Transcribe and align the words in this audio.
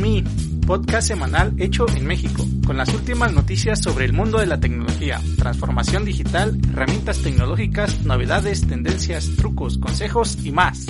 Me, 0.00 0.22
podcast 0.64 1.08
semanal 1.08 1.54
hecho 1.58 1.88
en 1.88 2.06
México, 2.06 2.44
con 2.64 2.76
las 2.76 2.94
últimas 2.94 3.32
noticias 3.32 3.82
sobre 3.82 4.04
el 4.04 4.12
mundo 4.12 4.38
de 4.38 4.46
la 4.46 4.60
tecnología, 4.60 5.20
transformación 5.36 6.04
digital, 6.04 6.56
herramientas 6.70 7.20
tecnológicas, 7.20 8.04
novedades, 8.04 8.68
tendencias, 8.68 9.34
trucos, 9.36 9.76
consejos 9.78 10.44
y 10.44 10.52
más. 10.52 10.86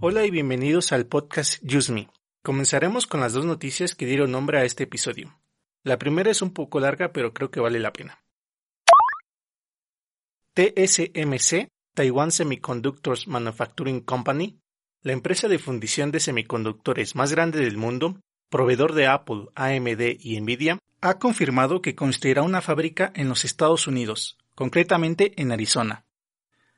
Hola 0.00 0.26
y 0.26 0.30
bienvenidos 0.30 0.92
al 0.92 1.06
podcast 1.06 1.62
Use 1.64 1.90
Me. 1.90 2.10
Comenzaremos 2.42 3.06
con 3.06 3.20
las 3.20 3.32
dos 3.32 3.46
noticias 3.46 3.94
que 3.94 4.04
dieron 4.04 4.32
nombre 4.32 4.58
a 4.58 4.64
este 4.64 4.84
episodio. 4.84 5.38
La 5.82 5.98
primera 5.98 6.30
es 6.30 6.42
un 6.42 6.52
poco 6.52 6.80
larga, 6.80 7.12
pero 7.12 7.32
creo 7.32 7.50
que 7.50 7.60
vale 7.60 7.80
la 7.80 7.94
pena. 7.94 8.22
TSMC, 10.52 11.68
Taiwan 11.94 12.30
Semiconductors 12.30 13.26
Manufacturing 13.26 14.00
Company, 14.00 14.60
la 15.00 15.12
empresa 15.12 15.48
de 15.48 15.58
fundición 15.58 16.10
de 16.10 16.20
semiconductores 16.20 17.16
más 17.16 17.32
grande 17.32 17.60
del 17.60 17.78
mundo, 17.78 18.20
proveedor 18.54 18.94
de 18.94 19.08
Apple, 19.08 19.46
AMD 19.56 20.16
y 20.20 20.40
Nvidia, 20.40 20.78
ha 21.00 21.18
confirmado 21.18 21.82
que 21.82 21.96
construirá 21.96 22.42
una 22.42 22.60
fábrica 22.60 23.12
en 23.16 23.28
los 23.28 23.44
Estados 23.44 23.88
Unidos, 23.88 24.38
concretamente 24.54 25.32
en 25.42 25.50
Arizona. 25.50 26.06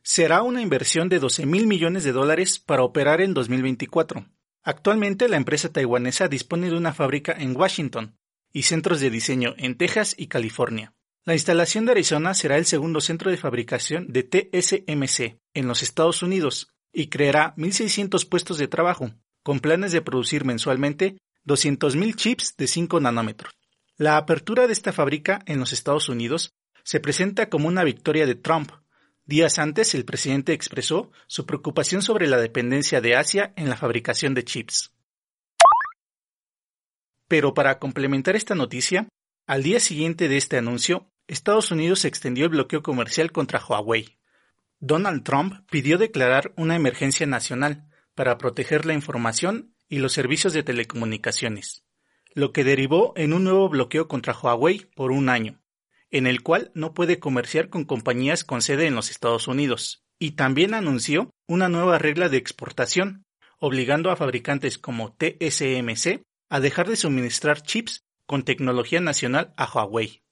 Será 0.03 0.41
una 0.41 0.63
inversión 0.63 1.11
de 1.11 1.19
12 1.19 1.45
mil 1.45 1.67
millones 1.67 2.03
de 2.05 2.13
dólares 2.13 2.59
para 2.59 2.83
operar 2.83 3.21
en 3.21 3.35
2024. 3.35 4.25
Actualmente 4.63 5.29
la 5.29 5.37
empresa 5.37 5.71
taiwanesa 5.71 6.29
dispone 6.29 6.71
de 6.71 6.79
una 6.79 6.95
fábrica 6.95 7.37
en 7.39 7.55
Washington 7.55 8.17
y 8.55 8.63
centros 8.63 9.01
de 9.01 9.11
diseño 9.11 9.53
en 9.59 9.77
Texas 9.77 10.15
y 10.17 10.29
California. 10.29 10.95
La 11.27 11.35
instalación 11.35 11.85
de 11.85 11.93
Arizona 11.93 12.33
será 12.33 12.57
el 12.57 12.65
segundo 12.65 13.03
centro 13.03 13.31
de 13.31 13.37
fabricación 13.37 14.07
de 14.09 14.23
TSMC 14.23 15.37
en 15.53 15.69
los 15.69 15.83
Estados 15.83 16.23
Unidos 16.23 16.73
y 16.91 17.09
creará 17.09 17.55
1.600 17.57 18.27
puestos 18.27 18.57
de 18.57 18.67
trabajo, 18.67 19.11
con 19.43 19.61
planes 19.61 19.93
de 19.93 20.01
producir 20.01 20.47
mensualmente 20.47 21.19
200.000 21.47 22.15
chips 22.15 22.57
de 22.57 22.67
5 22.67 23.01
nanómetros. 23.01 23.55
La 23.97 24.17
apertura 24.17 24.67
de 24.67 24.73
esta 24.73 24.93
fábrica 24.93 25.41
en 25.47 25.59
los 25.61 25.73
Estados 25.73 26.09
Unidos 26.09 26.55
se 26.83 27.01
presenta 27.01 27.49
como 27.49 27.69
una 27.69 27.85
victoria 27.85 28.27
de 28.27 28.35
Trump. 28.35 28.73
Días 29.25 29.59
antes, 29.59 29.95
el 29.95 30.05
presidente 30.05 30.53
expresó 30.53 31.11
su 31.27 31.47
preocupación 31.47 32.03
sobre 32.03 32.27
la 32.27 32.37
dependencia 32.37 33.01
de 33.01 33.17
Asia 33.17 33.53
en 33.57 33.69
la 33.69 33.77
fabricación 33.77 34.35
de 34.35 34.45
chips. 34.45 34.93
Pero 37.29 37.55
para 37.55 37.79
complementar 37.79 38.37
esta 38.37 38.55
noticia, 38.55 39.09
al 39.47 39.63
día 39.63 39.81
siguiente 39.81 40.29
de 40.29 40.37
este 40.37 40.59
anuncio, 40.59 41.11
Estados 41.27 41.71
Unidos 41.71 42.05
extendió 42.05 42.45
el 42.45 42.51
bloqueo 42.51 42.83
comercial 42.83 43.33
contra 43.33 43.65
Huawei. 43.65 44.19
Donald 44.79 45.25
Trump 45.25 45.69
pidió 45.71 45.99
declarar 45.99 46.53
una 46.57 46.77
emergencia 46.77 47.27
nacional 47.27 47.89
para 48.15 48.39
proteger 48.39 48.87
la 48.87 48.95
información 48.95 49.76
y 49.89 49.99
los 49.99 50.13
servicios 50.13 50.53
de 50.53 50.63
telecomunicaciones, 50.63 51.85
lo 52.35 52.53
que 52.53 52.65
derivó 52.65 53.13
en 53.17 53.33
un 53.33 53.45
nuevo 53.45 53.69
bloqueo 53.69 54.09
contra 54.09 54.37
Huawei 54.37 54.91
por 54.95 55.13
un 55.13 55.29
año, 55.29 55.63
en 56.11 56.27
el 56.27 56.43
cual 56.43 56.71
no 56.75 56.95
puede 56.95 57.19
comerciar 57.19 57.69
con 57.69 57.85
compañías 57.85 58.45
con 58.45 58.63
sede 58.63 58.87
en 58.87 58.95
los 58.95 59.11
Estados 59.11 59.49
Unidos, 59.49 60.05
y 60.19 60.33
también 60.33 60.75
anunció 60.75 61.31
una 61.47 61.69
nueva 61.69 61.99
regla 61.99 62.29
de 62.29 62.37
exportación, 62.37 63.25
obligando 63.59 64.11
a 64.11 64.17
fabricantes 64.17 64.79
como 64.79 65.15
TSMC 65.15 66.23
a 66.49 66.61
dejar 66.61 66.89
de 66.89 66.97
suministrar 66.97 67.63
chips 67.63 68.05
con 68.27 68.45
tecnología 68.45 69.01
nacional 69.01 69.53
a 69.57 69.71
Huawei. 69.71 70.23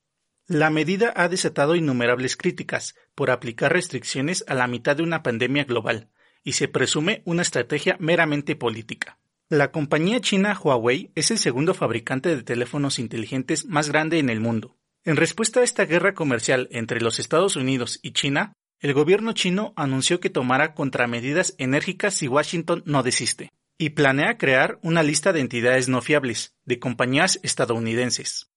La 0.46 0.68
medida 0.70 1.12
ha 1.16 1.28
desatado 1.28 1.74
innumerables 1.74 2.36
críticas 2.36 2.94
por 3.14 3.30
aplicar 3.30 3.72
restricciones 3.72 4.44
a 4.46 4.55
la 4.55 4.66
mitad 4.66 4.96
de 4.96 5.02
una 5.02 5.22
pandemia 5.22 5.64
global, 5.64 6.11
y 6.42 6.52
se 6.52 6.68
presume 6.68 7.22
una 7.24 7.42
estrategia 7.42 7.96
meramente 7.98 8.55
política. 8.55 9.18
La 9.50 9.70
compañía 9.70 10.20
china 10.20 10.59
Huawei 10.59 11.11
es 11.14 11.31
el 11.31 11.39
segundo 11.39 11.75
fabricante 11.75 12.34
de 12.34 12.42
teléfonos 12.42 12.98
inteligentes 12.98 13.67
más 13.67 13.91
grande 13.91 14.19
en 14.19 14.30
el 14.30 14.41
mundo. 14.41 14.77
En 15.05 15.17
respuesta 15.17 15.61
a 15.61 15.64
esta 15.64 15.85
guerra 15.85 16.14
comercial 16.14 16.68
entre 16.70 17.01
los 17.01 17.18
Estados 17.18 17.57
Unidos 17.57 18.01
y 18.02 18.13
China, 18.13 18.55
el 18.80 18.95
gobierno 18.95 19.33
chino 19.33 19.74
anunció 19.77 20.18
que 20.18 20.30
tomará 20.30 20.74
contramedidas 20.74 21.55
enérgicas 21.58 22.14
si 22.14 22.27
Washington 22.27 22.83
no 22.86 23.02
desiste, 23.02 23.51
y 23.79 23.91
planea 23.91 24.39
crear 24.39 24.79
una 24.83 25.02
lista 25.02 25.33
de 25.33 25.41
entidades 25.41 25.89
no 25.89 26.01
fiables 26.01 26.55
de 26.64 26.79
compañías 26.79 27.39
estadounidenses 27.42 28.51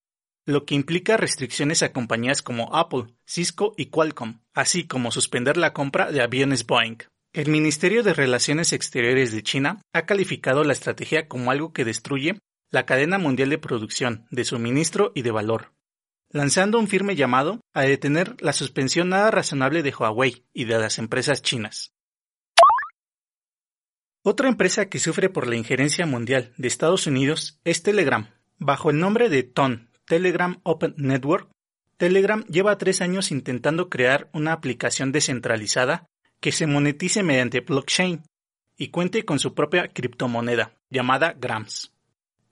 lo 0.47 0.65
que 0.65 0.75
implica 0.75 1.17
restricciones 1.17 1.83
a 1.83 1.91
compañías 1.91 2.41
como 2.41 2.73
Apple, 2.73 3.13
Cisco 3.25 3.73
y 3.75 3.87
Qualcomm, 3.87 4.39
así 4.53 4.87
como 4.87 5.11
suspender 5.11 5.57
la 5.57 5.73
compra 5.73 6.09
de 6.09 6.21
aviones 6.21 6.65
Boeing. 6.65 6.99
El 7.37 7.51
Ministerio 7.51 8.01
de 8.01 8.15
Relaciones 8.15 8.73
Exteriores 8.73 9.31
de 9.31 9.43
China 9.43 9.79
ha 9.93 10.07
calificado 10.07 10.63
la 10.63 10.73
estrategia 10.73 11.27
como 11.27 11.51
algo 11.51 11.71
que 11.71 11.85
destruye 11.85 12.39
la 12.71 12.87
cadena 12.87 13.19
mundial 13.19 13.51
de 13.51 13.59
producción, 13.59 14.25
de 14.31 14.43
suministro 14.43 15.11
y 15.13 15.21
de 15.21 15.29
valor, 15.29 15.71
lanzando 16.31 16.79
un 16.79 16.87
firme 16.87 17.15
llamado 17.15 17.61
a 17.75 17.83
detener 17.83 18.41
la 18.41 18.53
suspensión 18.53 19.09
nada 19.09 19.29
razonable 19.29 19.83
de 19.83 19.93
Huawei 19.93 20.47
y 20.51 20.65
de 20.65 20.79
las 20.79 20.97
empresas 20.97 21.43
chinas. 21.43 21.93
Otra 24.23 24.49
empresa 24.49 24.89
que 24.89 24.97
sufre 24.97 25.29
por 25.29 25.45
la 25.45 25.57
injerencia 25.57 26.07
mundial 26.07 26.53
de 26.57 26.67
Estados 26.67 27.05
Unidos 27.05 27.59
es 27.63 27.83
Telegram. 27.83 28.31
Bajo 28.57 28.89
el 28.89 28.97
nombre 28.97 29.29
de 29.29 29.43
TON, 29.43 29.91
Telegram 30.07 30.59
Open 30.63 30.95
Network, 30.97 31.51
Telegram 31.97 32.43
lleva 32.45 32.79
tres 32.79 32.99
años 33.01 33.29
intentando 33.29 33.89
crear 33.89 34.27
una 34.33 34.53
aplicación 34.53 35.11
descentralizada 35.11 36.07
que 36.39 36.51
se 36.51 36.67
monetice 36.67 37.23
mediante 37.23 37.61
blockchain 37.61 38.23
y 38.77 38.89
cuente 38.89 39.25
con 39.25 39.39
su 39.39 39.53
propia 39.53 39.87
criptomoneda, 39.87 40.73
llamada 40.89 41.33
Grams. 41.39 41.93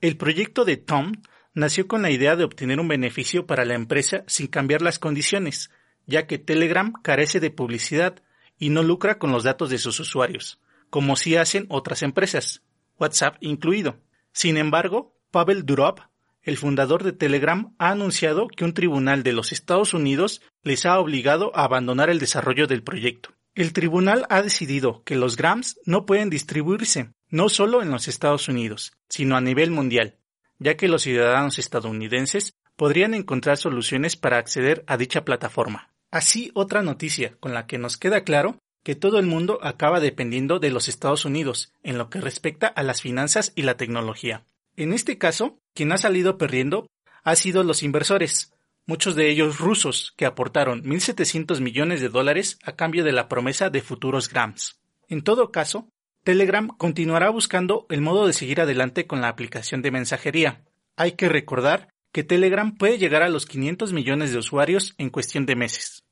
El 0.02 0.18
proyecto 0.18 0.66
de 0.66 0.78
Tom 0.78 1.14
nació 1.54 1.88
con 1.88 2.02
la 2.02 2.12
idea 2.12 2.36
de 2.36 2.44
obtener 2.44 2.80
un 2.80 2.88
beneficio 2.88 3.46
para 3.46 3.66
la 3.66 3.76
empresa 3.76 4.24
sin 4.28 4.48
cambiar 4.48 4.82
las 4.82 5.00
condiciones, 5.00 5.70
ya 6.06 6.28
que 6.28 6.38
Telegram 6.38 6.94
carece 7.02 7.40
de 7.40 7.52
publicidad 7.52 8.22
y 8.60 8.70
no 8.70 8.84
lucra 8.84 9.18
con 9.18 9.32
los 9.32 9.44
datos 9.44 9.70
de 9.70 9.78
sus 9.78 10.00
usuarios, 10.00 10.60
como 10.90 11.16
sí 11.16 11.36
hacen 11.36 11.66
otras 11.70 12.02
empresas, 12.04 12.62
WhatsApp 13.00 13.38
incluido. 13.42 13.98
Sin 14.32 14.58
embargo, 14.58 15.16
Pavel 15.32 15.66
Durov, 15.66 15.96
el 16.44 16.58
fundador 16.58 17.04
de 17.04 17.12
Telegram 17.12 17.74
ha 17.80 17.90
anunciado 17.90 18.48
que 18.48 18.66
un 18.66 18.74
tribunal 18.74 19.24
de 19.24 19.34
los 19.34 19.52
Estados 19.52 19.94
Unidos 19.94 20.42
les 20.62 20.86
ha 20.86 21.00
obligado 21.00 21.52
a 21.56 21.64
abandonar 21.64 22.10
el 22.10 22.20
desarrollo 22.20 22.68
del 22.68 22.84
proyecto. 22.84 23.32
El 23.56 23.72
tribunal 23.72 24.26
ha 24.30 24.42
decidido 24.42 25.02
que 25.06 25.16
los 25.16 25.38
grams 25.38 25.80
no 25.86 26.06
pueden 26.06 26.30
distribuirse, 26.30 27.14
no 27.30 27.48
solo 27.48 27.82
en 27.82 27.90
los 27.90 28.10
Estados 28.10 28.50
Unidos, 28.50 28.92
sino 29.08 29.38
a 29.38 29.42
nivel 29.42 29.72
mundial, 29.72 30.18
ya 30.60 30.76
que 30.76 30.90
los 30.90 31.04
ciudadanos 31.04 31.58
estadounidenses 31.58 32.54
podrían 32.76 33.14
encontrar 33.14 33.56
soluciones 33.56 34.18
para 34.18 34.40
acceder 34.40 34.84
a 34.88 34.98
dicha 34.98 35.24
plataforma. 35.24 35.94
Así, 36.12 36.52
otra 36.54 36.82
noticia 36.82 37.38
con 37.40 37.54
la 37.54 37.66
que 37.66 37.78
nos 37.78 37.96
queda 37.96 38.26
claro 38.26 38.60
que 38.84 38.96
todo 38.96 39.20
el 39.20 39.26
mundo 39.26 39.58
acaba 39.62 40.02
dependiendo 40.02 40.60
de 40.60 40.70
los 40.70 40.90
Estados 40.90 41.24
Unidos 41.24 41.72
en 41.82 41.98
lo 41.98 42.10
que 42.10 42.20
respecta 42.20 42.68
a 42.68 42.84
las 42.84 43.02
finanzas 43.02 43.54
y 43.56 43.62
la 43.62 43.78
tecnología. 43.78 44.44
En 44.76 44.92
este 44.92 45.18
caso, 45.18 45.58
quien 45.74 45.94
ha 45.94 45.98
salido 45.98 46.38
perdiendo 46.38 46.88
ha 47.24 47.36
sido 47.38 47.64
los 47.64 47.84
inversores, 47.84 48.52
muchos 48.86 49.16
de 49.16 49.30
ellos 49.30 49.60
rusos, 49.60 50.14
que 50.18 50.26
aportaron 50.26 50.84
1.700 50.84 51.60
millones 51.62 52.02
de 52.02 52.10
dólares 52.10 52.60
a 52.64 52.74
cambio 52.76 53.04
de 53.04 53.12
la 53.12 53.28
promesa 53.28 53.70
de 53.70 53.82
futuros 53.82 54.30
grams. 54.30 54.80
En 55.08 55.24
todo 55.24 55.52
caso, 55.52 55.90
Telegram 56.24 56.68
continuará 56.68 57.30
buscando 57.30 57.86
el 57.90 58.02
modo 58.02 58.26
de 58.26 58.34
seguir 58.34 58.62
adelante 58.62 59.06
con 59.06 59.22
la 59.22 59.30
aplicación 59.30 59.82
de 59.82 59.92
mensajería. 59.92 60.64
Hay 60.96 61.12
que 61.14 61.30
recordar 61.30 61.90
que 62.12 62.24
Telegram 62.24 62.76
puede 62.76 62.98
llegar 62.98 63.22
a 63.22 63.30
los 63.30 63.46
500 63.46 63.94
millones 63.94 64.32
de 64.32 64.40
usuarios 64.40 64.96
en 64.98 65.10
cuestión 65.10 65.46
de 65.46 65.56
meses. 65.56 66.04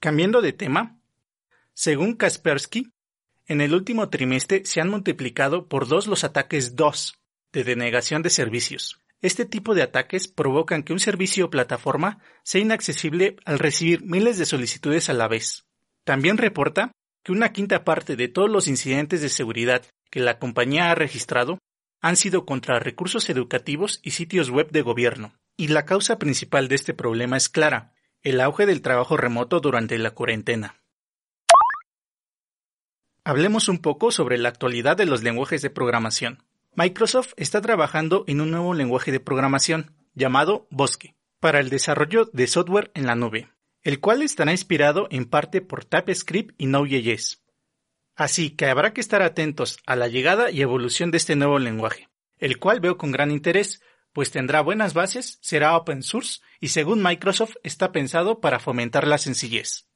Cambiando 0.00 0.40
de 0.40 0.52
tema, 0.52 0.98
según 1.74 2.14
Kaspersky, 2.14 2.92
en 3.46 3.60
el 3.60 3.74
último 3.74 4.08
trimestre 4.08 4.64
se 4.64 4.80
han 4.80 4.88
multiplicado 4.88 5.68
por 5.68 5.88
dos 5.88 6.06
los 6.06 6.24
ataques 6.24 6.76
DOS, 6.76 7.18
de 7.52 7.64
denegación 7.64 8.22
de 8.22 8.30
servicios. 8.30 9.01
Este 9.22 9.46
tipo 9.46 9.76
de 9.76 9.82
ataques 9.82 10.26
provocan 10.26 10.82
que 10.82 10.92
un 10.92 10.98
servicio 10.98 11.46
o 11.46 11.50
plataforma 11.50 12.18
sea 12.42 12.60
inaccesible 12.60 13.36
al 13.44 13.60
recibir 13.60 14.02
miles 14.04 14.36
de 14.36 14.46
solicitudes 14.46 15.08
a 15.08 15.12
la 15.12 15.28
vez. 15.28 15.64
También 16.02 16.38
reporta 16.38 16.90
que 17.22 17.30
una 17.30 17.52
quinta 17.52 17.84
parte 17.84 18.16
de 18.16 18.26
todos 18.26 18.50
los 18.50 18.66
incidentes 18.66 19.22
de 19.22 19.28
seguridad 19.28 19.86
que 20.10 20.18
la 20.18 20.40
compañía 20.40 20.90
ha 20.90 20.96
registrado 20.96 21.58
han 22.00 22.16
sido 22.16 22.44
contra 22.44 22.80
recursos 22.80 23.30
educativos 23.30 24.00
y 24.02 24.10
sitios 24.10 24.50
web 24.50 24.70
de 24.72 24.82
gobierno. 24.82 25.32
Y 25.56 25.68
la 25.68 25.84
causa 25.84 26.18
principal 26.18 26.66
de 26.66 26.74
este 26.74 26.92
problema 26.92 27.36
es 27.36 27.48
clara, 27.48 27.94
el 28.22 28.40
auge 28.40 28.66
del 28.66 28.82
trabajo 28.82 29.16
remoto 29.16 29.60
durante 29.60 29.96
la 29.98 30.10
cuarentena. 30.10 30.82
Hablemos 33.22 33.68
un 33.68 33.78
poco 33.78 34.10
sobre 34.10 34.36
la 34.36 34.48
actualidad 34.48 34.96
de 34.96 35.06
los 35.06 35.22
lenguajes 35.22 35.62
de 35.62 35.70
programación. 35.70 36.42
Microsoft 36.74 37.34
está 37.36 37.60
trabajando 37.60 38.24
en 38.26 38.40
un 38.40 38.50
nuevo 38.50 38.72
lenguaje 38.72 39.12
de 39.12 39.20
programación 39.20 39.94
llamado 40.14 40.66
Bosque 40.70 41.16
para 41.38 41.60
el 41.60 41.68
desarrollo 41.68 42.30
de 42.32 42.46
software 42.46 42.90
en 42.94 43.06
la 43.06 43.14
nube, 43.14 43.50
el 43.82 44.00
cual 44.00 44.22
estará 44.22 44.52
inspirado 44.52 45.06
en 45.10 45.26
parte 45.26 45.60
por 45.60 45.84
TypeScript 45.84 46.54
y 46.56 46.66
Node.js. 46.66 47.44
Así 48.16 48.50
que 48.50 48.66
habrá 48.66 48.94
que 48.94 49.02
estar 49.02 49.20
atentos 49.20 49.80
a 49.84 49.96
la 49.96 50.08
llegada 50.08 50.50
y 50.50 50.62
evolución 50.62 51.10
de 51.10 51.18
este 51.18 51.36
nuevo 51.36 51.58
lenguaje, 51.58 52.08
el 52.38 52.58
cual 52.58 52.80
veo 52.80 52.96
con 52.96 53.12
gran 53.12 53.30
interés, 53.30 53.82
pues 54.14 54.30
tendrá 54.30 54.62
buenas 54.62 54.94
bases, 54.94 55.38
será 55.42 55.76
open 55.76 56.02
source 56.02 56.40
y 56.58 56.68
según 56.68 57.02
Microsoft 57.02 57.56
está 57.64 57.92
pensado 57.92 58.40
para 58.40 58.58
fomentar 58.58 59.06
la 59.06 59.18
sencillez. 59.18 59.90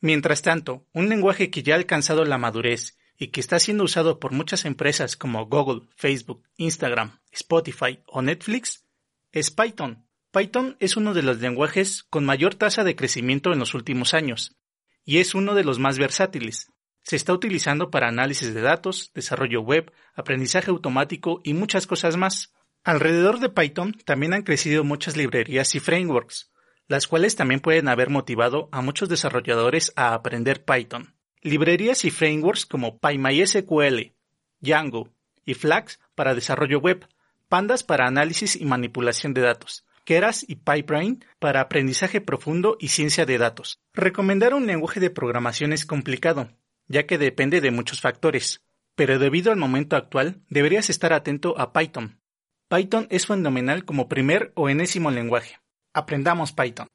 Mientras 0.00 0.42
tanto, 0.42 0.88
un 0.92 1.08
lenguaje 1.08 1.48
que 1.48 1.62
ya 1.62 1.74
ha 1.74 1.78
alcanzado 1.78 2.24
la 2.24 2.38
madurez 2.38 2.98
y 3.22 3.28
que 3.28 3.38
está 3.38 3.60
siendo 3.60 3.84
usado 3.84 4.18
por 4.18 4.32
muchas 4.32 4.64
empresas 4.64 5.16
como 5.16 5.46
Google, 5.46 5.82
Facebook, 5.94 6.42
Instagram, 6.56 7.20
Spotify 7.30 8.00
o 8.06 8.20
Netflix 8.20 8.84
es 9.30 9.52
Python. 9.52 10.08
Python 10.32 10.76
es 10.80 10.96
uno 10.96 11.14
de 11.14 11.22
los 11.22 11.38
lenguajes 11.38 12.02
con 12.02 12.24
mayor 12.24 12.56
tasa 12.56 12.82
de 12.82 12.96
crecimiento 12.96 13.52
en 13.52 13.60
los 13.60 13.74
últimos 13.74 14.12
años 14.12 14.58
y 15.04 15.18
es 15.18 15.36
uno 15.36 15.54
de 15.54 15.62
los 15.62 15.78
más 15.78 16.00
versátiles. 16.00 16.72
Se 17.04 17.14
está 17.14 17.32
utilizando 17.32 17.92
para 17.92 18.08
análisis 18.08 18.52
de 18.54 18.60
datos, 18.60 19.12
desarrollo 19.14 19.60
web, 19.60 19.92
aprendizaje 20.14 20.72
automático 20.72 21.40
y 21.44 21.54
muchas 21.54 21.86
cosas 21.86 22.16
más. 22.16 22.52
Alrededor 22.82 23.38
de 23.38 23.50
Python 23.50 23.92
también 24.04 24.34
han 24.34 24.42
crecido 24.42 24.82
muchas 24.82 25.16
librerías 25.16 25.76
y 25.76 25.78
frameworks, 25.78 26.50
las 26.88 27.06
cuales 27.06 27.36
también 27.36 27.60
pueden 27.60 27.86
haber 27.86 28.10
motivado 28.10 28.68
a 28.72 28.82
muchos 28.82 29.08
desarrolladores 29.08 29.92
a 29.94 30.12
aprender 30.12 30.64
Python. 30.64 31.14
Librerías 31.44 32.04
y 32.04 32.12
frameworks 32.12 32.66
como 32.66 32.98
PyMySQL, 32.98 34.12
Django 34.60 35.08
y 35.44 35.54
Flax 35.54 35.98
para 36.14 36.36
desarrollo 36.36 36.78
web, 36.78 37.04
Pandas 37.48 37.82
para 37.82 38.06
análisis 38.06 38.54
y 38.54 38.64
manipulación 38.64 39.34
de 39.34 39.40
datos, 39.40 39.84
Keras 40.04 40.44
y 40.48 40.54
PyBrain 40.56 41.24
para 41.40 41.60
aprendizaje 41.60 42.20
profundo 42.20 42.76
y 42.78 42.88
ciencia 42.88 43.26
de 43.26 43.38
datos. 43.38 43.80
Recomendar 43.92 44.54
un 44.54 44.66
lenguaje 44.66 45.00
de 45.00 45.10
programación 45.10 45.72
es 45.72 45.84
complicado, 45.84 46.48
ya 46.86 47.06
que 47.06 47.18
depende 47.18 47.60
de 47.60 47.72
muchos 47.72 48.00
factores, 48.00 48.62
pero 48.94 49.18
debido 49.18 49.50
al 49.50 49.58
momento 49.58 49.96
actual 49.96 50.40
deberías 50.48 50.90
estar 50.90 51.12
atento 51.12 51.58
a 51.58 51.72
Python. 51.72 52.20
Python 52.68 53.08
es 53.10 53.26
fenomenal 53.26 53.84
como 53.84 54.08
primer 54.08 54.52
o 54.54 54.68
enésimo 54.68 55.10
lenguaje. 55.10 55.58
Aprendamos 55.92 56.52
Python. 56.52 56.86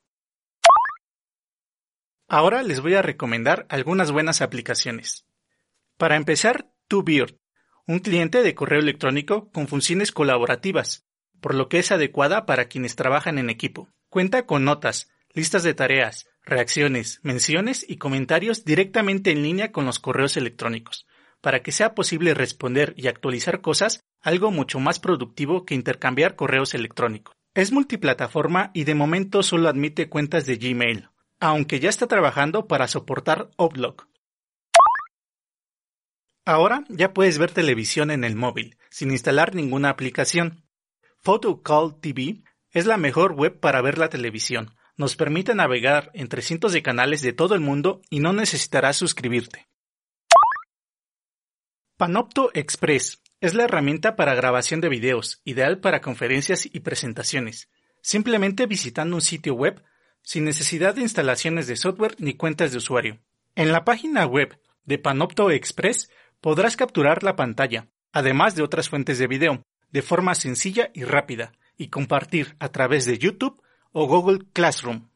Ahora 2.29 2.61
les 2.61 2.81
voy 2.81 2.93
a 2.95 3.01
recomendar 3.01 3.65
algunas 3.69 4.11
buenas 4.11 4.41
aplicaciones. 4.41 5.25
Para 5.97 6.17
empezar, 6.17 6.69
TwoBeard, 6.89 7.37
un 7.85 7.99
cliente 7.99 8.43
de 8.43 8.53
correo 8.53 8.81
electrónico 8.81 9.49
con 9.53 9.69
funciones 9.69 10.11
colaborativas, 10.11 11.05
por 11.39 11.55
lo 11.55 11.69
que 11.69 11.79
es 11.79 11.93
adecuada 11.93 12.45
para 12.45 12.65
quienes 12.65 12.97
trabajan 12.97 13.37
en 13.37 13.49
equipo. 13.49 13.87
Cuenta 14.09 14.45
con 14.45 14.65
notas, 14.65 15.09
listas 15.33 15.63
de 15.63 15.73
tareas, 15.73 16.27
reacciones, 16.43 17.21
menciones 17.23 17.85
y 17.87 17.95
comentarios 17.95 18.65
directamente 18.65 19.31
en 19.31 19.41
línea 19.41 19.71
con 19.71 19.85
los 19.85 19.99
correos 19.99 20.35
electrónicos, 20.35 21.07
para 21.39 21.63
que 21.63 21.71
sea 21.71 21.95
posible 21.95 22.33
responder 22.33 22.93
y 22.97 23.07
actualizar 23.07 23.61
cosas 23.61 24.01
algo 24.21 24.51
mucho 24.51 24.81
más 24.81 24.99
productivo 24.99 25.63
que 25.63 25.75
intercambiar 25.75 26.35
correos 26.35 26.73
electrónicos. 26.73 27.37
Es 27.53 27.71
multiplataforma 27.71 28.71
y 28.73 28.83
de 28.83 28.95
momento 28.95 29.43
solo 29.43 29.69
admite 29.69 30.09
cuentas 30.09 30.45
de 30.45 30.57
Gmail, 30.57 31.09
aunque 31.39 31.79
ya 31.79 31.89
está 31.89 32.07
trabajando 32.07 32.67
para 32.67 32.87
soportar 32.87 33.49
Outlook. 33.57 34.07
Ahora 36.45 36.85
ya 36.87 37.13
puedes 37.13 37.37
ver 37.37 37.51
televisión 37.51 38.09
en 38.09 38.23
el 38.23 38.35
móvil, 38.35 38.77
sin 38.89 39.11
instalar 39.11 39.53
ninguna 39.53 39.89
aplicación. 39.89 40.63
PhotoCall 41.21 41.99
TV 41.99 42.43
es 42.71 42.85
la 42.85 42.97
mejor 42.97 43.33
web 43.33 43.59
para 43.59 43.81
ver 43.81 43.97
la 43.97 44.09
televisión. 44.09 44.73
Nos 44.95 45.15
permite 45.15 45.53
navegar 45.53 46.09
entre 46.13 46.41
cientos 46.41 46.71
de 46.73 46.81
canales 46.81 47.21
de 47.21 47.33
todo 47.33 47.53
el 47.53 47.59
mundo 47.59 48.01
y 48.09 48.19
no 48.19 48.33
necesitarás 48.33 48.95
suscribirte. 48.95 49.67
Panopto 51.97 52.51
Express 52.53 53.21
es 53.41 53.53
la 53.53 53.65
herramienta 53.65 54.15
para 54.15 54.33
grabación 54.33 54.81
de 54.81 54.89
videos, 54.89 55.41
ideal 55.43 55.79
para 55.79 56.01
conferencias 56.01 56.67
y 56.71 56.79
presentaciones, 56.79 57.69
simplemente 58.01 58.65
visitando 58.67 59.15
un 59.15 59.21
sitio 59.21 59.53
web 59.53 59.83
sin 60.27 60.43
necesidad 60.43 60.93
de 60.93 61.03
instalaciones 61.03 61.67
de 61.67 61.77
software 61.77 62.17
ni 62.19 62.33
cuentas 62.33 62.73
de 62.73 62.79
usuario. 62.79 63.17
En 63.55 63.71
la 63.71 63.85
página 63.85 64.25
web 64.25 64.59
de 64.83 64.99
Panopto 64.99 65.51
Express 65.51 66.11
podrás 66.41 66.75
capturar 66.75 67.23
la 67.23 67.37
pantalla, 67.37 67.87
además 68.11 68.53
de 68.53 68.61
otras 68.61 68.89
fuentes 68.89 69.19
de 69.19 69.27
video, 69.27 69.63
de 69.89 70.01
forma 70.01 70.35
sencilla 70.35 70.91
y 70.93 71.05
rápida, 71.05 71.53
y 71.77 71.87
compartir 71.87 72.57
a 72.59 72.67
través 72.73 73.05
de 73.05 73.17
YouTube 73.17 73.63
o 73.93 74.05
Google 74.05 74.39
Classroom. 74.51 75.07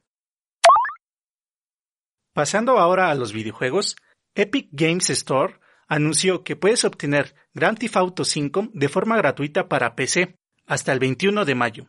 Pasando 2.31 2.79
ahora 2.79 3.11
a 3.11 3.15
los 3.15 3.33
videojuegos, 3.33 3.97
Epic 4.33 4.69
Games 4.71 5.09
Store 5.09 5.59
anunció 5.89 6.45
que 6.45 6.55
puedes 6.55 6.85
obtener 6.85 7.35
Grand 7.53 7.77
Theft 7.77 7.97
Auto 7.97 8.23
5 8.23 8.69
de 8.71 8.87
forma 8.87 9.17
gratuita 9.17 9.67
para 9.67 9.93
PC 9.93 10.37
hasta 10.65 10.93
el 10.93 10.99
21 10.99 11.43
de 11.43 11.55
mayo. 11.55 11.87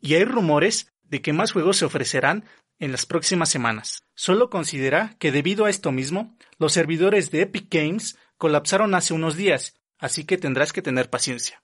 Y 0.00 0.14
hay 0.14 0.24
rumores 0.24 0.92
de 1.12 1.20
que 1.20 1.34
más 1.34 1.52
juegos 1.52 1.76
se 1.76 1.84
ofrecerán 1.84 2.46
en 2.78 2.90
las 2.90 3.04
próximas 3.04 3.50
semanas. 3.50 4.02
Solo 4.14 4.48
considera 4.48 5.14
que 5.18 5.30
debido 5.30 5.66
a 5.66 5.70
esto 5.70 5.92
mismo, 5.92 6.34
los 6.58 6.72
servidores 6.72 7.30
de 7.30 7.42
Epic 7.42 7.66
Games 7.70 8.18
colapsaron 8.38 8.94
hace 8.94 9.12
unos 9.12 9.36
días, 9.36 9.74
así 9.98 10.24
que 10.24 10.38
tendrás 10.38 10.72
que 10.72 10.80
tener 10.80 11.10
paciencia. 11.10 11.62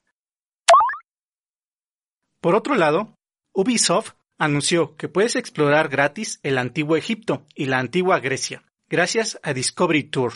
Por 2.43 2.55
otro 2.55 2.75
lado, 2.75 3.15
Ubisoft 3.55 4.13
anunció 4.37 4.97
que 4.97 5.09
puedes 5.09 5.35
explorar 5.35 5.89
gratis 5.89 6.41
el 6.43 6.59
antiguo 6.59 6.97
Egipto 6.97 7.47
y 7.55 7.65
la 7.65 7.79
antigua 7.79 8.21
Grecia, 8.21 8.65
gracias 8.87 9.41
a 9.43 9.55
Discovery 9.55 10.05
Tour. 10.05 10.35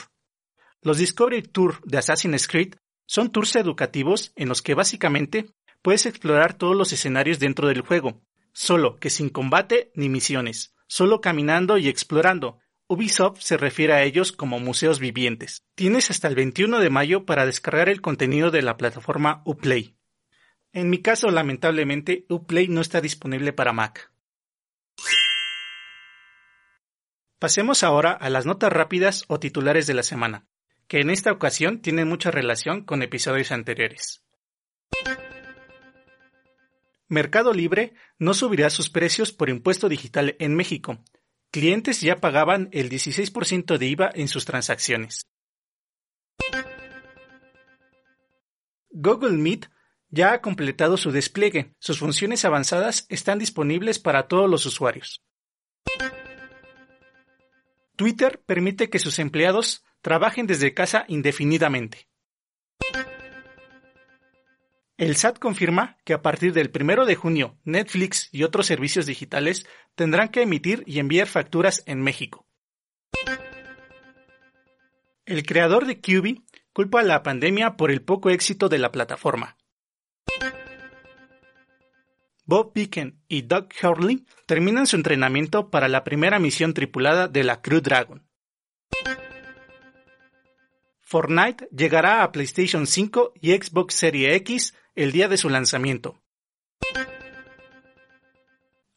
Los 0.80 0.96
Discovery 0.96 1.42
Tour 1.42 1.82
de 1.84 1.98
Assassin's 1.98 2.48
Creed 2.48 2.76
son 3.06 3.30
tours 3.30 3.56
educativos 3.56 4.32
en 4.36 4.48
los 4.48 4.62
que 4.62 4.74
básicamente 4.74 5.50
puedes 5.82 6.06
explorar 6.06 6.54
todos 6.54 6.74
los 6.74 6.94
escenarios 6.94 7.38
dentro 7.38 7.68
del 7.68 7.82
juego, 7.82 8.22
solo 8.52 8.96
que 8.96 9.10
sin 9.10 9.28
combate 9.28 9.90
ni 9.94 10.08
misiones, 10.08 10.74
solo 10.86 11.20
caminando 11.20 11.78
y 11.78 11.88
explorando. 11.88 12.58
Ubisoft 12.86 13.40
se 13.40 13.56
refiere 13.56 13.94
a 13.94 14.02
ellos 14.02 14.32
como 14.32 14.60
museos 14.60 14.98
vivientes. 14.98 15.64
Tienes 15.74 16.10
hasta 16.10 16.28
el 16.28 16.34
21 16.34 16.78
de 16.78 16.90
mayo 16.90 17.24
para 17.24 17.46
descargar 17.46 17.88
el 17.88 18.00
contenido 18.00 18.50
de 18.50 18.62
la 18.62 18.76
plataforma 18.76 19.42
Uplay. 19.44 19.96
En 20.72 20.90
mi 20.90 20.98
caso, 20.98 21.30
lamentablemente, 21.30 22.26
Uplay 22.28 22.68
no 22.68 22.80
está 22.80 23.00
disponible 23.00 23.52
para 23.52 23.72
Mac. 23.72 24.12
Pasemos 27.38 27.82
ahora 27.82 28.12
a 28.12 28.30
las 28.30 28.46
notas 28.46 28.72
rápidas 28.72 29.24
o 29.28 29.40
titulares 29.40 29.86
de 29.86 29.94
la 29.94 30.02
semana 30.02 30.46
que 30.92 31.00
en 31.00 31.08
esta 31.08 31.32
ocasión 31.32 31.80
tiene 31.80 32.04
mucha 32.04 32.30
relación 32.30 32.84
con 32.84 33.02
episodios 33.02 33.50
anteriores. 33.50 34.22
Mercado 37.12 37.52
Libre 37.52 37.92
no 38.18 38.32
subirá 38.32 38.70
sus 38.70 38.88
precios 38.88 39.32
por 39.32 39.50
impuesto 39.50 39.90
digital 39.90 40.34
en 40.38 40.54
México. 40.54 41.04
Clientes 41.50 42.00
ya 42.00 42.16
pagaban 42.22 42.70
el 42.72 42.88
16% 42.88 43.76
de 43.76 43.86
IVA 43.86 44.10
en 44.14 44.28
sus 44.28 44.46
transacciones. 44.46 45.26
Google 48.88 49.36
Meet 49.36 49.66
ya 50.08 50.32
ha 50.32 50.40
completado 50.40 50.96
su 50.96 51.12
despliegue. 51.12 51.74
Sus 51.80 51.98
funciones 51.98 52.46
avanzadas 52.46 53.04
están 53.10 53.38
disponibles 53.38 53.98
para 53.98 54.26
todos 54.26 54.48
los 54.48 54.64
usuarios. 54.64 55.20
Twitter 57.94 58.40
permite 58.46 58.88
que 58.88 58.98
sus 58.98 59.18
empleados 59.18 59.84
trabajen 60.00 60.46
desde 60.46 60.72
casa 60.72 61.04
indefinidamente. 61.08 62.08
El 64.98 65.16
SAT 65.16 65.38
confirma 65.38 65.96
que 66.04 66.12
a 66.12 66.22
partir 66.22 66.52
del 66.52 66.70
1 66.72 67.06
de 67.06 67.16
junio 67.16 67.58
Netflix 67.64 68.28
y 68.30 68.44
otros 68.44 68.66
servicios 68.66 69.06
digitales 69.06 69.66
tendrán 69.94 70.28
que 70.28 70.42
emitir 70.42 70.84
y 70.86 70.98
enviar 70.98 71.26
facturas 71.26 71.82
en 71.86 72.02
México. 72.02 72.46
El 75.24 75.44
creador 75.44 75.86
de 75.86 76.00
QB 76.00 76.42
culpa 76.72 77.00
a 77.00 77.04
la 77.04 77.22
pandemia 77.22 77.76
por 77.76 77.90
el 77.90 78.02
poco 78.02 78.30
éxito 78.30 78.68
de 78.68 78.78
la 78.78 78.92
plataforma. 78.92 79.56
Bob 82.44 82.72
Beacon 82.74 83.22
y 83.28 83.42
Doug 83.42 83.68
Hurley 83.82 84.26
terminan 84.46 84.86
su 84.86 84.96
entrenamiento 84.96 85.70
para 85.70 85.88
la 85.88 86.04
primera 86.04 86.38
misión 86.38 86.74
tripulada 86.74 87.28
de 87.28 87.44
la 87.44 87.62
Crew 87.62 87.80
Dragon. 87.80 88.26
Fortnite 91.00 91.68
llegará 91.70 92.22
a 92.22 92.32
PlayStation 92.32 92.86
5 92.86 93.34
y 93.40 93.52
Xbox 93.52 93.94
Series 93.94 94.34
X 94.36 94.74
el 94.94 95.12
día 95.12 95.28
de 95.28 95.36
su 95.36 95.48
lanzamiento. 95.48 96.20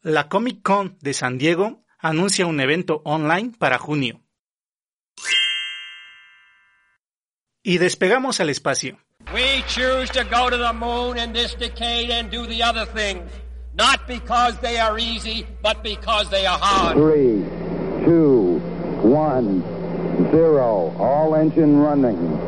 La 0.02 0.28
Comic 0.28 0.62
Con 0.62 0.96
de 1.00 1.14
San 1.14 1.38
Diego 1.38 1.84
anuncia 1.98 2.46
un 2.46 2.60
evento 2.60 3.02
online 3.04 3.52
para 3.58 3.78
junio. 3.78 4.22
Y 7.62 7.78
despegamos 7.78 8.38
al 8.40 8.50
espacio. 8.50 8.98
We 9.34 9.64
choose 9.66 10.08
to 10.12 10.22
go 10.24 10.48
to 10.48 10.56
the 10.56 10.72
moon 10.72 11.18
in 11.18 11.32
this 11.32 11.56
decade 11.58 12.12
and 12.12 12.30
do 12.30 12.46
the 12.46 12.62
other 12.62 12.86
things, 12.86 13.28
not 13.74 14.06
because 14.06 14.56
they 14.60 14.78
are 14.78 14.98
easy, 15.00 15.44
but 15.62 15.82
because 15.82 16.30
they 16.30 16.46
are 16.46 16.58
hard. 16.58 16.96
Three, 16.96 17.44
two, 18.04 18.60
one. 19.02 19.64
zero. 20.30 20.94
All 20.98 21.34
engine 21.34 21.78
running. 21.78 22.45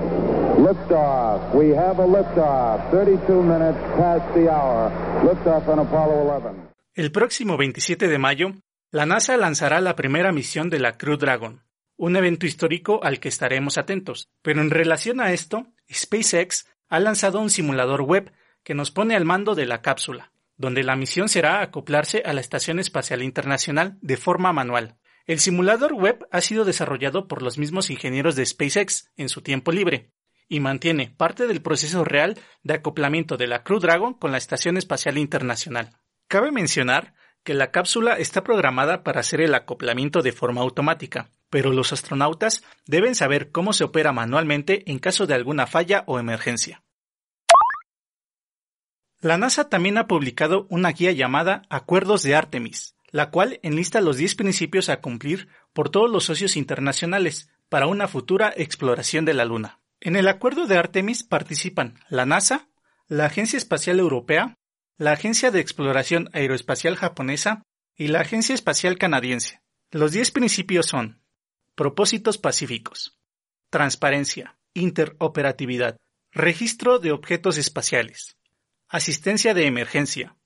Liftoff. 0.58 1.54
We 1.54 1.70
have 1.70 2.02
a 2.02 2.06
liftoff. 2.06 2.90
32 2.90 3.44
minutes 3.44 3.78
past 3.96 4.34
the 4.34 4.50
hour. 4.50 4.90
Liftoff 5.22 5.68
on 5.68 5.78
Apollo 5.78 6.34
11. 6.34 6.72
El 6.94 7.12
próximo 7.12 7.56
27 7.56 8.08
de 8.08 8.18
mayo, 8.18 8.54
la 8.90 9.06
NASA 9.06 9.36
lanzará 9.36 9.80
la 9.80 9.94
primera 9.94 10.32
misión 10.32 10.68
de 10.68 10.80
la 10.80 10.98
Crew 10.98 11.16
Dragon, 11.16 11.62
un 11.96 12.16
evento 12.16 12.44
histórico 12.44 13.04
al 13.04 13.20
que 13.20 13.28
estaremos 13.28 13.78
atentos. 13.78 14.30
Pero 14.42 14.60
en 14.60 14.70
relación 14.70 15.20
a 15.20 15.32
esto, 15.32 15.68
SpaceX 15.92 16.66
ha 16.88 16.98
lanzado 16.98 17.38
un 17.38 17.50
simulador 17.50 18.02
web 18.02 18.32
que 18.64 18.74
nos 18.74 18.90
pone 18.90 19.14
al 19.14 19.24
mando 19.24 19.54
de 19.54 19.66
la 19.66 19.80
cápsula, 19.80 20.32
donde 20.56 20.82
la 20.82 20.96
misión 20.96 21.28
será 21.28 21.62
acoplarse 21.62 22.24
a 22.26 22.32
la 22.32 22.40
Estación 22.40 22.80
Espacial 22.80 23.22
Internacional 23.22 23.96
de 24.00 24.16
forma 24.16 24.52
manual. 24.52 24.96
El 25.24 25.38
simulador 25.38 25.92
web 25.92 26.26
ha 26.32 26.40
sido 26.40 26.64
desarrollado 26.64 27.28
por 27.28 27.42
los 27.42 27.58
mismos 27.58 27.90
ingenieros 27.90 28.34
de 28.34 28.44
SpaceX 28.44 29.12
en 29.16 29.28
su 29.28 29.40
tiempo 29.42 29.70
libre 29.70 30.10
y 30.48 30.60
mantiene 30.60 31.14
parte 31.16 31.46
del 31.46 31.62
proceso 31.62 32.04
real 32.04 32.38
de 32.62 32.74
acoplamiento 32.74 33.36
de 33.36 33.46
la 33.46 33.62
Crew 33.62 33.80
Dragon 33.80 34.14
con 34.14 34.32
la 34.32 34.38
Estación 34.38 34.76
Espacial 34.76 35.18
Internacional. 35.18 35.90
Cabe 36.26 36.50
mencionar 36.50 37.14
que 37.44 37.54
la 37.54 37.70
cápsula 37.70 38.14
está 38.14 38.44
programada 38.44 39.02
para 39.04 39.20
hacer 39.20 39.40
el 39.40 39.54
acoplamiento 39.54 40.22
de 40.22 40.32
forma 40.32 40.60
automática, 40.60 41.30
pero 41.50 41.72
los 41.72 41.92
astronautas 41.92 42.62
deben 42.86 43.14
saber 43.14 43.50
cómo 43.50 43.72
se 43.72 43.84
opera 43.84 44.12
manualmente 44.12 44.90
en 44.90 44.98
caso 44.98 45.26
de 45.26 45.34
alguna 45.34 45.66
falla 45.66 46.04
o 46.06 46.18
emergencia. 46.18 46.82
La 49.20 49.36
NASA 49.36 49.68
también 49.68 49.98
ha 49.98 50.06
publicado 50.06 50.66
una 50.70 50.92
guía 50.92 51.12
llamada 51.12 51.62
Acuerdos 51.70 52.22
de 52.22 52.36
Artemis, 52.36 52.94
la 53.10 53.30
cual 53.30 53.58
enlista 53.62 54.00
los 54.00 54.16
10 54.16 54.36
principios 54.36 54.88
a 54.88 55.00
cumplir 55.00 55.48
por 55.72 55.90
todos 55.90 56.10
los 56.10 56.24
socios 56.24 56.56
internacionales 56.56 57.50
para 57.68 57.86
una 57.86 58.06
futura 58.06 58.52
exploración 58.56 59.24
de 59.24 59.34
la 59.34 59.44
Luna. 59.44 59.80
En 60.00 60.14
el 60.14 60.28
acuerdo 60.28 60.66
de 60.66 60.78
Artemis 60.78 61.24
participan 61.24 61.98
la 62.08 62.24
NASA, 62.24 62.68
la 63.08 63.26
Agencia 63.26 63.56
Espacial 63.56 63.98
Europea, 63.98 64.54
la 64.96 65.12
Agencia 65.12 65.50
de 65.50 65.58
Exploración 65.58 66.30
Aeroespacial 66.32 66.94
Japonesa 66.94 67.62
y 67.96 68.08
la 68.08 68.20
Agencia 68.20 68.54
Espacial 68.54 68.96
Canadiense. 68.96 69.60
Los 69.90 70.12
10 70.12 70.30
principios 70.30 70.86
son 70.86 71.20
propósitos 71.74 72.38
pacíficos, 72.38 73.18
transparencia, 73.70 74.56
interoperatividad, 74.72 75.96
registro 76.30 77.00
de 77.00 77.10
objetos 77.10 77.58
espaciales, 77.58 78.36
asistencia 78.88 79.52
de 79.52 79.66
emergencia, 79.66 80.36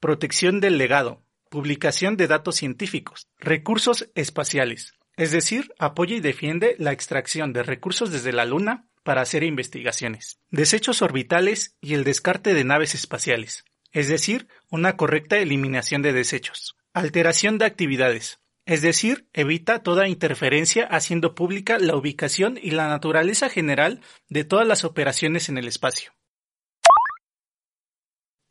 protección 0.00 0.60
del 0.60 0.78
legado, 0.78 1.22
publicación 1.48 2.16
de 2.16 2.26
datos 2.26 2.56
científicos, 2.56 3.28
recursos 3.38 4.10
espaciales, 4.16 4.94
es 5.16 5.30
decir, 5.30 5.72
apoya 5.78 6.16
y 6.16 6.20
defiende 6.20 6.74
la 6.78 6.90
extracción 6.90 7.52
de 7.52 7.62
recursos 7.62 8.10
desde 8.10 8.32
la 8.32 8.44
Luna 8.44 8.88
para 9.06 9.22
hacer 9.22 9.44
investigaciones, 9.44 10.40
desechos 10.50 11.00
orbitales 11.00 11.76
y 11.80 11.94
el 11.94 12.02
descarte 12.02 12.52
de 12.52 12.64
naves 12.64 12.96
espaciales, 12.96 13.64
es 13.92 14.08
decir, 14.08 14.48
una 14.68 14.96
correcta 14.96 15.38
eliminación 15.38 16.02
de 16.02 16.12
desechos, 16.12 16.76
alteración 16.92 17.56
de 17.56 17.66
actividades, 17.66 18.40
es 18.66 18.82
decir, 18.82 19.28
evita 19.32 19.84
toda 19.84 20.08
interferencia 20.08 20.84
haciendo 20.90 21.36
pública 21.36 21.78
la 21.78 21.94
ubicación 21.94 22.58
y 22.60 22.72
la 22.72 22.88
naturaleza 22.88 23.48
general 23.48 24.02
de 24.28 24.42
todas 24.42 24.66
las 24.66 24.84
operaciones 24.84 25.48
en 25.48 25.56
el 25.56 25.68
espacio. 25.68 26.12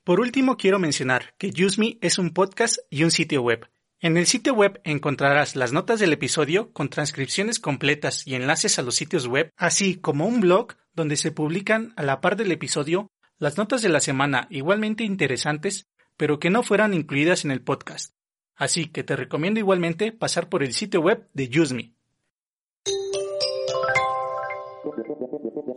Por 0.05 0.21
último, 0.21 0.55
quiero 0.55 0.79
mencionar 0.79 1.35
que 1.37 1.49
UseMe 1.49 1.97
es 1.99 2.17
un 2.17 2.29
podcast 2.33 2.77
y 2.89 3.03
un 3.03 3.11
sitio 3.11 3.41
web. 3.41 3.67
En 4.05 4.17
el 4.17 4.27
sitio 4.27 4.53
web 4.53 4.79
encontrarás 4.83 5.55
las 5.55 5.73
notas 5.73 5.99
del 5.99 6.13
episodio 6.13 6.71
con 6.73 6.89
transcripciones 6.89 7.59
completas 7.59 8.27
y 8.27 8.35
enlaces 8.35 8.77
a 8.77 8.83
los 8.83 8.93
sitios 8.93 9.25
web, 9.25 9.49
así 9.57 9.95
como 9.95 10.27
un 10.27 10.41
blog 10.41 10.73
donde 10.93 11.17
se 11.17 11.31
publican 11.31 11.91
a 11.95 12.03
la 12.03 12.21
par 12.21 12.35
del 12.35 12.51
episodio 12.51 13.09
las 13.39 13.57
notas 13.57 13.81
de 13.81 13.89
la 13.89 13.99
semana 13.99 14.45
igualmente 14.51 15.03
interesantes, 15.03 15.87
pero 16.17 16.37
que 16.37 16.51
no 16.51 16.61
fueran 16.61 16.93
incluidas 16.93 17.45
en 17.45 17.49
el 17.49 17.63
podcast. 17.63 18.13
Así 18.55 18.89
que 18.89 19.03
te 19.03 19.15
recomiendo 19.15 19.59
igualmente 19.59 20.11
pasar 20.11 20.49
por 20.49 20.61
el 20.61 20.73
sitio 20.73 21.01
web 21.01 21.27
de 21.33 21.49
UseMe. 21.59 21.95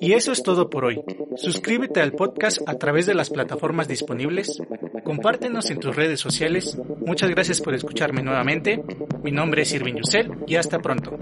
Y 0.00 0.12
eso 0.12 0.32
es 0.32 0.42
todo 0.42 0.70
por 0.70 0.84
hoy. 0.84 1.02
Suscríbete 1.36 2.00
al 2.00 2.12
podcast 2.12 2.60
a 2.66 2.74
través 2.74 3.06
de 3.06 3.14
las 3.14 3.30
plataformas 3.30 3.88
disponibles. 3.88 4.60
Compártenos 5.04 5.70
en 5.70 5.80
tus 5.80 5.96
redes 5.96 6.20
sociales. 6.20 6.78
Muchas 7.04 7.30
gracias 7.30 7.60
por 7.60 7.74
escucharme 7.74 8.22
nuevamente. 8.22 8.82
Mi 9.22 9.32
nombre 9.32 9.62
es 9.62 9.72
Irving 9.72 9.94
Yusel 9.94 10.30
y 10.46 10.56
hasta 10.56 10.78
pronto. 10.78 11.16